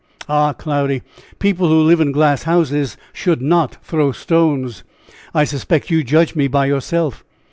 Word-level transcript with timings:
"Ah! 0.27 0.51
Cloudy, 0.51 1.03
people 1.37 1.67
who 1.67 1.79
live 1.83 1.99
in 2.01 2.11
glass 2.11 2.41
houses 2.41 2.97
should 3.13 3.39
not 3.39 3.77
throw 3.83 4.11
stones; 4.11 4.83
I 5.31 5.43
suspect 5.43 5.91
you 5.91 6.03
judge 6.03 6.35
me 6.35 6.47
by 6.47 6.65
yourself. 6.65 7.23